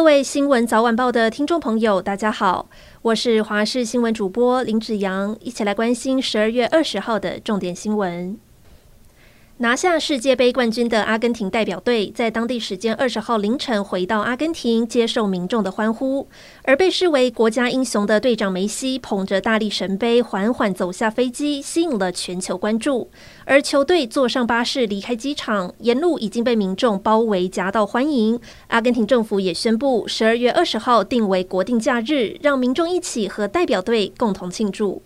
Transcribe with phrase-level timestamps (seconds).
[0.00, 2.70] 各位新闻早晚报的听众朋友，大家好，
[3.02, 8.38] 我是华视新闻主播林子阳，一起来关心十二月二十号的重点新闻。
[9.62, 16.26] 拿下世界杯冠军的阿根廷代表队，在当地时间二十号凌晨回到阿根廷，接受民众的欢呼。
[16.62, 23.10] 而被视为国家英雄的队长梅西，捧着大力神杯缓缓走下飞机，吸引了全球关注。
[23.44, 28.40] 而球队坐上巴士离开机场，沿路已经被民众包围夹道欢迎。
[28.68, 35.02] 阿根廷政府也宣布，十二月二十号定为国定假日，让民众一起和代表队共同庆祝。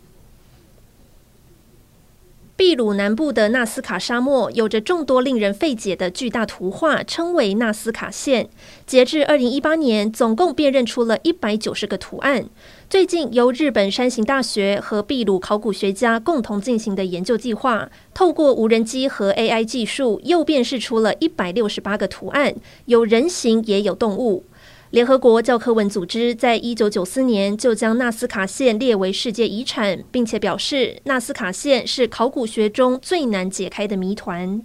[2.65, 8.49] 秘鲁南部的纳斯卡沙漠有着众多令人费解的巨大图画，称为纳斯卡线。
[8.87, 12.47] 截至二零一八年，总共辨认出了一百九十个图案。
[12.89, 22.55] 最近，由日本山形大学和秘鲁考古学家共同进行的研究计划，透过无人机和 AI 技术，又辨识出了一百六十八个图案，
[22.87, 24.47] 有人形也有动物。
[24.95, 34.63] 联合国教科文组织在一九九四年就将纳斯卡线列为世界遗产，并且表示纳斯卡线是考古学中最难解开的谜团。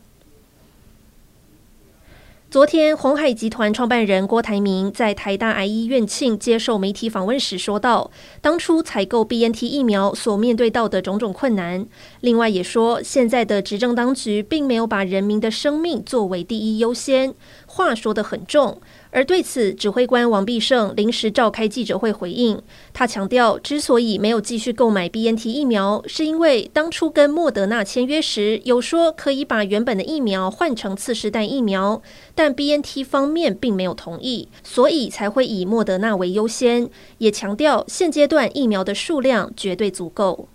[2.52, 8.10] 昨天，鸿海集团创办人郭台铭在台大癌医院庆接受媒体访问时说道
[8.42, 11.88] ：“当初采购 BNT 疫苗所面对到的种种困难。”
[12.22, 17.36] 另外也说，现在的执政当局并没有把人民的生命作为第一优先，
[17.68, 18.82] 话说得很重。
[19.12, 22.62] 而对此，指挥官王必胜临时召开记者会回应。
[22.94, 32.02] 他强调，之所以没有继续购买 BNT 疫苗，是因为当初跟莫德纳签约时，有说可以把原本的疫苗换成次世代疫苗，
[32.36, 36.88] 但 BNT 方面并没有同意，所以才会以莫德纳为优先。
[37.18, 40.48] 也强调，现阶段疫苗的数量绝对足够。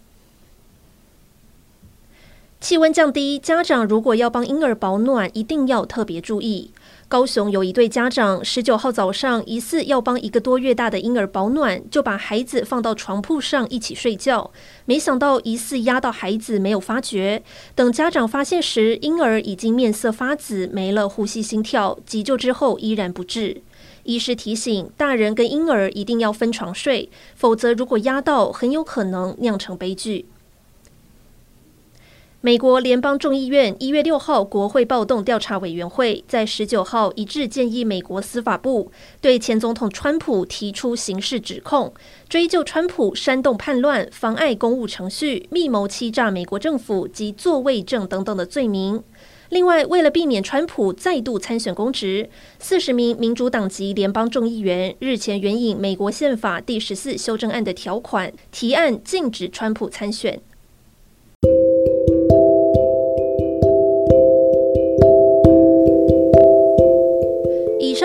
[2.65, 6.71] 气温降低，家长如果要帮婴儿保暖，一定要特别注意。
[7.09, 14.51] 高雄有一对家长，十九号早上疑似要帮一个多月大的婴儿保暖，就把孩子放到床铺上一起睡觉，
[14.87, 17.43] 没想到疑似压到孩子，没有发觉。
[17.75, 23.61] 等家长发现时，婴儿已经面色发紫，没了呼吸心跳，急救之后依然不治。
[24.05, 30.25] 医师提醒大人跟婴儿一定要分床睡，否则如果压到，很有可能酿成悲剧。
[32.45, 41.95] 美国联邦众议院一月六号国会暴动调查委员会在十九号一致建议美国司法部对前总统川普提出刑事指控，
[42.29, 49.03] 追究川普煽动叛乱、妨碍公务程序、密谋欺诈美国政府及作伪证等等的罪名。
[49.49, 52.29] 另外，为了避免川普再度参选公职，
[52.59, 60.43] 四十名民主党籍联邦众议员日前援引美国宪法第十四修正案的条款，提案禁止川普参选。